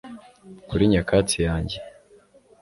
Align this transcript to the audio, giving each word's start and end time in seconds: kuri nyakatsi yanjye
kuri 0.67 0.83
nyakatsi 0.91 1.37
yanjye 1.47 1.77